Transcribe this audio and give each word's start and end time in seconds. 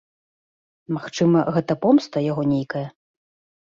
Магчыма, 0.95 1.45
гэта 1.59 1.79
помста 1.87 2.27
яго 2.33 2.43
нейкая. 2.59 2.87